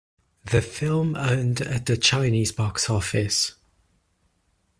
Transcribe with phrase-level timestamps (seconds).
[0.45, 3.53] The film earned at the Chinese box office.